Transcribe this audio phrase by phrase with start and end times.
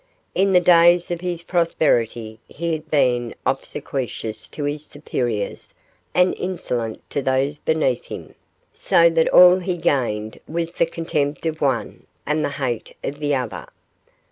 [0.33, 5.75] In the days of his prosperity he had been obsequious to his superiors
[6.15, 8.33] and insolent to those beneath him,
[8.73, 13.35] so that all he gained was the contempt of one and the hate of the
[13.35, 13.67] other.